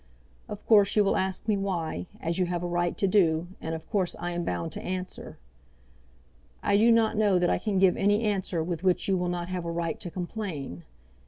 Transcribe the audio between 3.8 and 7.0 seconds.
course I am bound to answer. I do